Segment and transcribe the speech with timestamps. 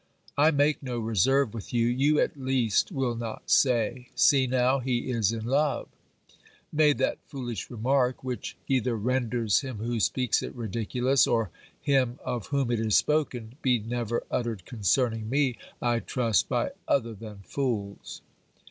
[0.35, 5.11] I make no reserve with you; you at least will not say, See now, he
[5.11, 5.89] is in love!
[6.73, 12.47] May that foolish remark, which either renders him who speaks it ridiculous, or him of
[12.47, 18.23] whom it is spoken, be never uttered concerning me, I trust, by other than fools